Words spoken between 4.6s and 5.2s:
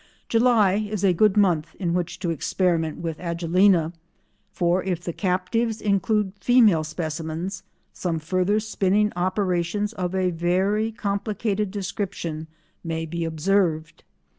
if the